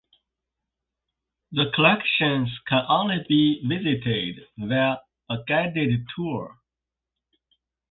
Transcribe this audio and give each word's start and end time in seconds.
The 1.51 1.71
collections 1.75 2.49
can 2.67 2.83
only 2.89 3.23
be 3.29 3.61
visited 3.63 4.47
via 4.57 4.97
a 5.29 5.37
guided 5.47 6.07
tour. 6.15 6.57